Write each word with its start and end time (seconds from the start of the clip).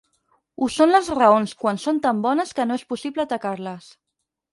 Ho 0.59 0.69
són 0.75 0.93
les 0.93 1.09
raons 1.17 1.53
quan 1.63 1.79
són 1.83 1.99
tan 2.05 2.21
bones 2.23 2.55
que 2.61 2.65
no 2.71 2.79
és 2.81 2.87
possible 2.95 3.25
atacar-les. 3.27 3.93